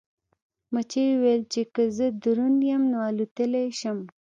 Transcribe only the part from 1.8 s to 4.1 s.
زه دروند یم نو الوتلی شم.